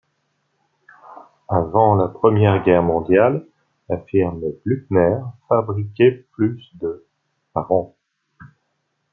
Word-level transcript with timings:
Avant 1.47 1.93
la 1.93 2.07
Première 2.07 2.63
Guerre 2.63 2.81
mondiale, 2.81 3.45
la 3.87 3.99
firme 3.99 4.41
Blüthner 4.65 5.19
fabriquait 5.47 6.25
plus 6.31 6.59
de 6.79 7.05
par 7.53 7.71
an. 7.71 7.95